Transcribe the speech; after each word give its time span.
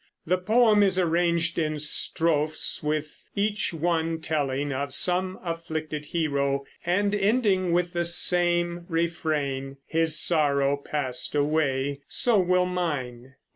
The 0.25 0.39
poem 0.39 0.81
is 0.81 0.97
arranged 0.97 1.59
in 1.59 1.77
strophes, 1.77 2.83
each 3.35 3.71
one 3.71 4.19
telling 4.19 4.73
of 4.73 4.95
some 4.95 5.37
afflicted 5.43 6.05
hero 6.05 6.63
and 6.83 7.13
ending 7.13 7.71
with 7.71 7.93
the 7.93 8.03
same 8.05 8.85
refrain: 8.89 9.77
His 9.85 10.19
sorrow 10.19 10.75
passed 10.77 11.35
away; 11.35 12.01
so 12.07 12.39
will 12.39 12.65
mine. 12.65 13.35